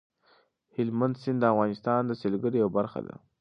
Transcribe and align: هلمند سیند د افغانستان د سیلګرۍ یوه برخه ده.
هلمند 0.75 1.15
سیند 1.21 1.39
د 1.41 1.43
افغانستان 1.53 2.01
د 2.05 2.11
سیلګرۍ 2.21 2.57
یوه 2.61 2.73
برخه 2.77 2.99
ده. 3.07 3.15